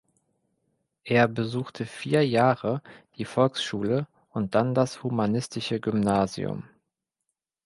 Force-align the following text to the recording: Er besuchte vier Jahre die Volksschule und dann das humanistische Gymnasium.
Er 1.03 1.27
besuchte 1.27 1.85
vier 1.85 2.27
Jahre 2.27 2.81
die 3.17 3.23
Volksschule 3.25 4.07
und 4.31 4.55
dann 4.55 4.73
das 4.73 5.03
humanistische 5.03 5.79
Gymnasium. 5.79 6.63